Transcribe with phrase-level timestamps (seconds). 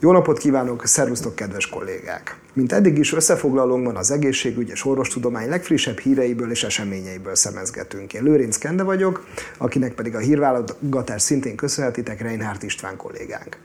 [0.00, 2.36] Jó napot kívánok, szervusztok kedves kollégák!
[2.52, 8.14] Mint eddig is összefoglalónkban az egészségügy és orvostudomány legfrissebb híreiből és eseményeiből szemezgetünk.
[8.14, 9.26] Én Lőrinc Kende vagyok,
[9.58, 13.56] akinek pedig a hírválogatás szintén köszönhetitek Reinhardt István kollégánk.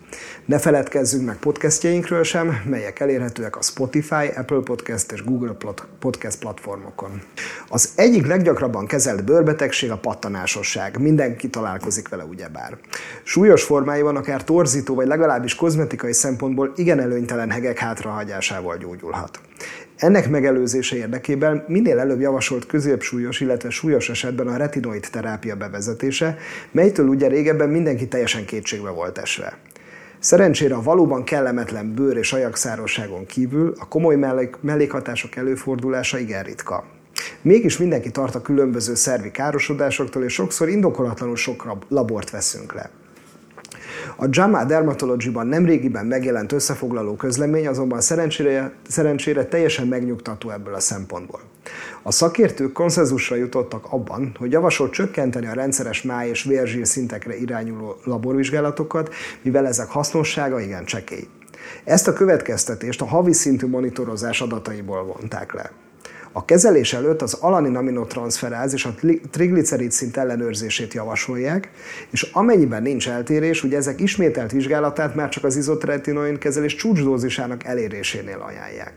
[0.46, 5.56] Ne feledkezzünk meg podcastjainkről sem, melyek elérhetőek a Spotify, Apple Podcast és Google
[6.00, 7.22] Podcast platformokon.
[7.70, 11.00] Az egyik leggyakrabban kezelt bőrbetegség a pattanásosság.
[11.00, 12.78] Mindenki találkozik vele ugyebár.
[13.24, 19.40] Súlyos formáiban akár torzító vagy legalábbis kozmetikai szempontból igen előnytelen hegek hátrahagyásával gyógyulhat.
[19.96, 26.38] Ennek megelőzése érdekében minél előbb javasolt középsúlyos, illetve súlyos esetben a retinoid terápia bevezetése,
[26.72, 29.58] melytől ugye régebben mindenki teljesen kétségbe volt esve.
[30.20, 36.86] Szerencsére a valóban kellemetlen bőr és ajakszárosságon kívül a komoly mellék, mellékhatások előfordulása igen ritka.
[37.42, 42.90] Mégis mindenki tart a különböző szervi károsodásoktól, és sokszor indokolatlanul sok labort veszünk le.
[44.18, 51.42] A JAMA Dermatology-ban nemrégiben megjelent összefoglaló közlemény azonban szerencsére, szerencsére teljesen megnyugtató ebből a szempontból.
[52.02, 57.96] A szakértők konszenzusra jutottak abban, hogy javasolt csökkenteni a rendszeres máj és vérzsír szintekre irányuló
[58.04, 61.28] laborvizsgálatokat, mivel ezek hasznossága igen csekély.
[61.84, 65.72] Ezt a következtetést a havi szintű monitorozás adataiból vonták le.
[66.36, 68.94] A kezelés előtt az alanin aminotranszferáz és a
[69.32, 71.72] triglicerid szint ellenőrzését javasolják,
[72.10, 78.40] és amennyiben nincs eltérés, ugye ezek ismételt vizsgálatát már csak az izotretinoin kezelés csúcsdózisának elérésénél
[78.48, 78.94] ajánlják.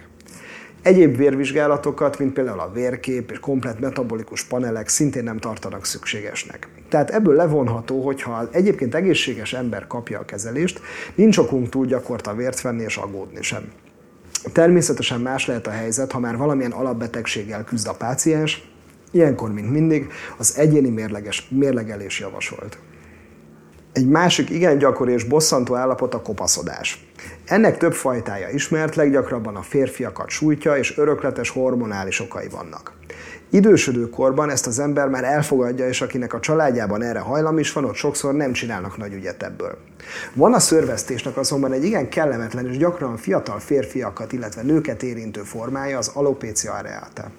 [0.83, 6.69] Egyéb vérvizsgálatokat, mint például a vérkép és komplet metabolikus panelek szintén nem tartanak szükségesnek.
[6.89, 10.81] Tehát ebből levonható, hogy ha egyébként egészséges ember kapja a kezelést,
[11.15, 13.63] nincs okunk túl gyakorta vért venni és aggódni sem.
[14.53, 18.69] Természetesen más lehet a helyzet, ha már valamilyen alapbetegséggel küzd a páciens,
[19.11, 22.79] ilyenkor, mint mindig, az egyéni mérleges, mérlegelés javasolt.
[23.93, 27.07] Egy másik igen gyakori és bosszantó állapot a kopaszodás.
[27.45, 32.93] Ennek több fajtája ismert, leggyakrabban a férfiakat sújtja, és örökletes hormonális okai vannak.
[33.51, 37.85] Idősödő korban ezt az ember már elfogadja, és akinek a családjában erre hajlam is van,
[37.85, 39.79] ott sokszor nem csinálnak nagy ügyet ebből.
[40.35, 45.99] Van a szörvesztésnek azonban egy igen kellemetlen és gyakran fiatal férfiakat, illetve nőket érintő formája,
[45.99, 47.31] az alopecia areata.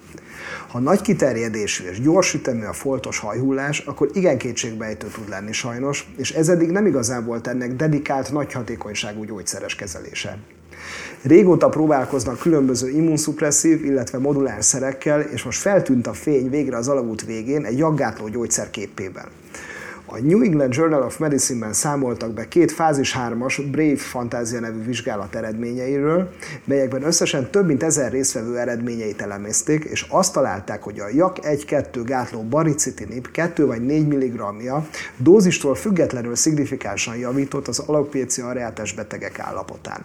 [0.68, 6.12] Ha nagy kiterjedésű és gyors ütemű a foltos hajhullás, akkor igen kétségbejtő tud lenni sajnos,
[6.16, 10.38] és ez eddig nem igazán volt ennek dedikált, nagy hatékonyságú gyógyszeres kezelése.
[11.22, 17.24] Régóta próbálkoznak különböző immunszupresszív, illetve moduláns szerekkel, és most feltűnt a fény végre az alagút
[17.24, 19.26] végén egy jaggátló gyógyszer képében.
[20.06, 25.34] A New England Journal of Medicine-ben számoltak be két fázis 3-as Brave Fantázia nevű vizsgálat
[25.34, 26.30] eredményeiről,
[26.64, 32.02] melyekben összesen több mint ezer résztvevő eredményeit elemezték, és azt találták, hogy a JAK 1-2
[32.04, 40.00] gátló baricitinib 2 vagy 4 mg-ja dózistól függetlenül szignifikánsan javított az alapécia areátás betegek állapotán.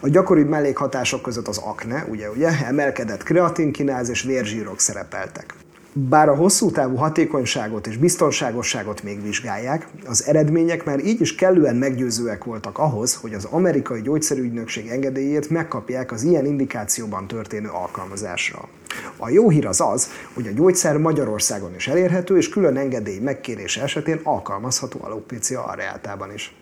[0.00, 5.54] A gyakoribb mellékhatások között az akne, ugye, ugye, emelkedett kreatinkináz és vérzsírok szerepeltek.
[5.98, 11.76] Bár a hosszú távú hatékonyságot és biztonságosságot még vizsgálják, az eredmények már így is kellően
[11.76, 18.68] meggyőzőek voltak ahhoz, hogy az amerikai gyógyszerügynökség engedélyét megkapják az ilyen indikációban történő alkalmazásra.
[19.16, 23.82] A jó hír az az, hogy a gyógyszer Magyarországon is elérhető, és külön engedély megkérése
[23.82, 26.54] esetén alkalmazható alopécia areátában is.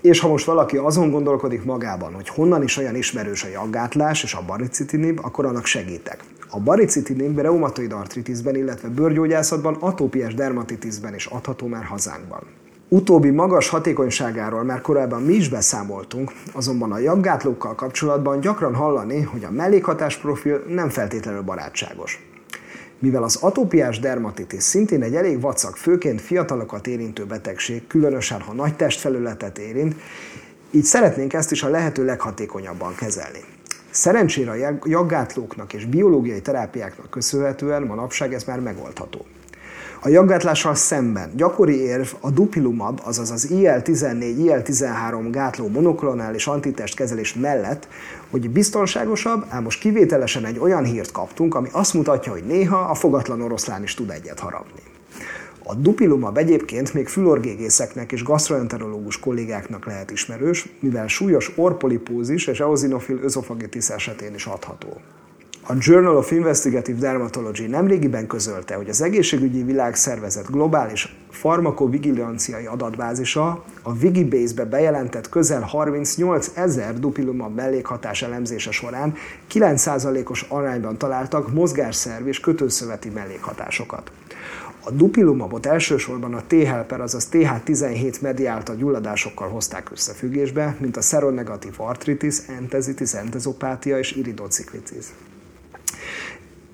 [0.00, 4.34] És ha most valaki azon gondolkodik magában, hogy honnan is olyan ismerős a jaggátlás és
[4.34, 6.24] a baricitinib, akkor annak segítek.
[6.50, 12.42] A baricitinib reumatoid artritisben, illetve bőrgyógyászatban, atópiás dermatitisben is adható már hazánkban.
[12.88, 19.44] Utóbbi magas hatékonyságáról már korábban mi is beszámoltunk, azonban a jaggátlókkal kapcsolatban gyakran hallani, hogy
[19.44, 22.29] a mellékhatás profil nem feltétlenül barátságos.
[23.02, 28.76] Mivel az atópiás dermatitis szintén egy elég vacak, főként fiatalokat érintő betegség, különösen ha nagy
[28.76, 29.94] testfelületet érint,
[30.70, 33.38] így szeretnénk ezt is a lehető leghatékonyabban kezelni.
[33.90, 39.26] Szerencsére a jaggátlóknak és biológiai terápiáknak köszönhetően manapság ez már megoldható.
[40.02, 47.34] A jaggátlással szemben gyakori érv a dupilumab, azaz az IL-14, IL-13 gátló monoklonális antitest kezelés
[47.34, 47.88] mellett,
[48.30, 52.94] hogy biztonságosabb, ám most kivételesen egy olyan hírt kaptunk, ami azt mutatja, hogy néha a
[52.94, 54.80] fogatlan oroszlán is tud egyet harapni.
[55.64, 63.18] A dupilumab egyébként még fülorgégészeknek és gastroenterológus kollégáknak lehet ismerős, mivel súlyos orpolipózis és eozinofil
[63.22, 65.00] özofagitis esetén is adható.
[65.66, 73.92] A Journal of Investigative Dermatology nemrégiben közölte, hogy az egészségügyi világszervezet globális farmakovigilanciai adatbázisa a
[73.92, 79.14] Wigibase-be bejelentett közel 38 ezer dupilumab mellékhatás elemzése során
[79.52, 84.10] 9%-os arányban találtak mozgásszerv és kötőszöveti mellékhatásokat.
[84.84, 92.38] A dupilumabot elsősorban a T-helper, azaz TH17 mediálta gyulladásokkal hozták összefüggésbe, mint a szeronegatív artritis,
[92.58, 95.06] entezitis, entezopátia és iridociklitis.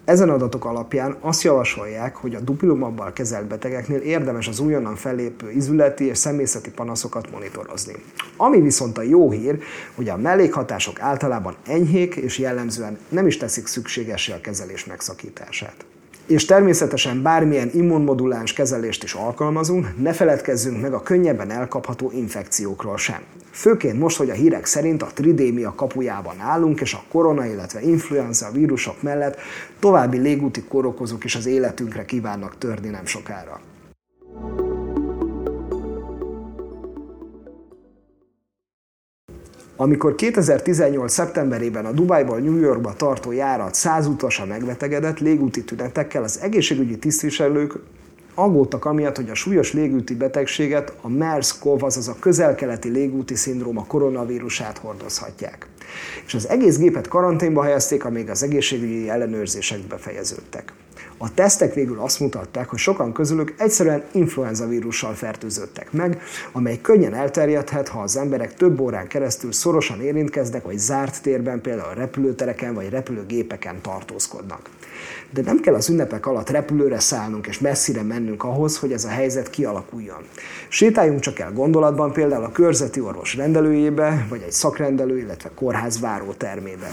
[0.07, 6.05] Ezen adatok alapján azt javasolják, hogy a dupilumabbal kezelt betegeknél érdemes az újonnan fellépő izületi
[6.05, 7.95] és személyzeti panaszokat monitorozni.
[8.37, 9.59] Ami viszont a jó hír,
[9.95, 15.85] hogy a mellékhatások általában enyhék és jellemzően nem is teszik szükségesé a kezelés megszakítását
[16.27, 23.21] és természetesen bármilyen immunmoduláns kezelést is alkalmazunk, ne feledkezzünk meg a könnyebben elkapható infekciókról sem.
[23.51, 28.51] Főként most, hogy a hírek szerint a tridémia kapujában állunk, és a korona, illetve influenza
[28.51, 29.39] vírusok mellett
[29.79, 33.61] további légúti korokozók is az életünkre kívánnak törni nem sokára.
[39.79, 41.13] Amikor 2018.
[41.13, 47.79] szeptemberében a Dubajból New Yorkba tartó járat 100 utasa megbetegedett légúti tünetekkel, az egészségügyi tisztviselők
[48.35, 54.79] aggódtak amiatt, hogy a súlyos légúti betegséget a MERS-CoV, azaz a közelkeleti légúti szindróma koronavírusát
[54.79, 55.69] hordozhatják.
[56.27, 60.73] És az egész gépet karanténba helyezték, amíg az egészségügyi ellenőrzések befejeződtek.
[61.19, 66.23] A tesztek végül azt mutatták, hogy sokan közülük egyszerűen influenza vírussal fertőzöttek meg,
[66.53, 71.95] amely könnyen elterjedhet, ha az emberek több órán keresztül szorosan érintkeznek, vagy zárt térben, például
[71.95, 74.69] repülőtereken vagy repülőgépeken tartózkodnak.
[75.31, 79.09] De nem kell az ünnepek alatt repülőre szállnunk és messzire mennünk ahhoz, hogy ez a
[79.09, 80.23] helyzet kialakuljon.
[80.69, 86.91] Sétáljunk csak el gondolatban például a körzeti orvos rendelőjébe, vagy egy szakrendelő, illetve kórház várótermébe.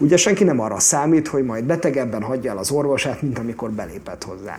[0.00, 4.24] Ugye senki nem arra számít, hogy majd betegebben hagyja el az orvosát, mint amikor belépett
[4.24, 4.58] hozzá.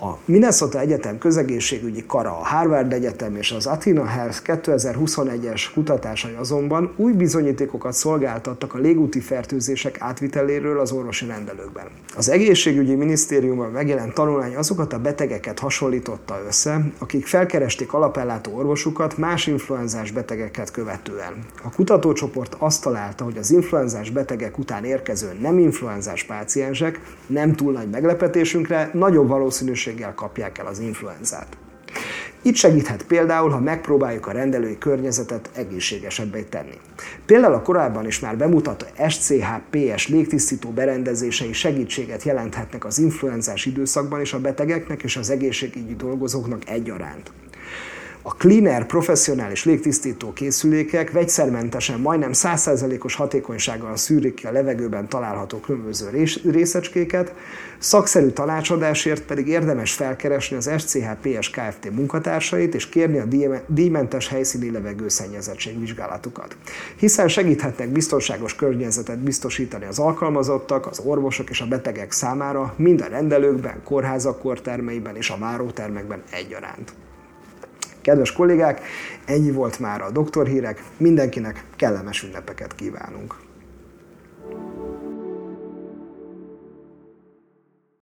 [0.00, 6.92] A Minnesota Egyetem közegészségügyi kara, a Harvard Egyetem és az Athena Health 2021-es kutatásai azonban
[6.96, 11.86] új bizonyítékokat szolgáltattak a légúti fertőzések átviteléről az orvosi rendelőkben.
[12.16, 19.46] Az egészségügyi minisztériumban megjelent tanulmány azokat a betegeket hasonlította össze, akik felkeresték alapellátó orvosukat más
[19.46, 21.32] influenzás betegeket követően.
[21.62, 27.72] A kutatócsoport azt találta, hogy az influenzás betegek után érkező nem influenzás páciensek nem túl
[27.72, 31.56] nagy meglepetésünkre nagyobb valószínűség valószínűséggel kapják el az influenzát.
[32.42, 36.78] Itt segíthet például, ha megpróbáljuk a rendelői környezetet egészségesebbé tenni.
[37.26, 44.32] Például a korábban is már bemutatott SCH-PS légtisztító berendezései segítséget jelenthetnek az influenzás időszakban is
[44.32, 47.32] a betegeknek és az egészségügyi dolgozóknak egyaránt.
[48.28, 56.26] A Cleaner professzionális légtisztító készülékek vegyszermentesen majdnem 100%-os hatékonysággal szűrik ki a levegőben található különböző
[56.44, 57.34] részecskéket,
[57.78, 61.90] szakszerű tanácsadásért pedig érdemes felkeresni az SCH-PS Kft.
[61.90, 63.26] munkatársait és kérni a
[63.66, 66.56] díjmentes helyszíni levegőszennyezettség vizsgálatukat.
[66.96, 73.08] Hiszen segíthetnek biztonságos környezetet biztosítani az alkalmazottak, az orvosok és a betegek számára, mind a
[73.08, 76.92] rendelőkben, kórházak kortermeiben és a várótermekben egyaránt.
[78.08, 78.80] Kedves kollégák,
[79.24, 83.47] ennyi volt már a doktorhírek, mindenkinek kellemes ünnepeket kívánunk!